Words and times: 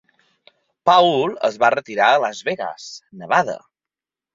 Paul 0.91 1.37
es 1.51 1.61
va 1.67 1.71
retirar 1.75 2.11
a 2.11 2.19
Las 2.27 2.43
Vegas, 2.51 2.91
Nevada. 3.23 3.61